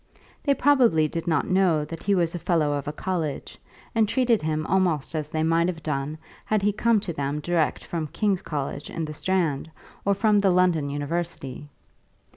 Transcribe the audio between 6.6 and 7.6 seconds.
he come to them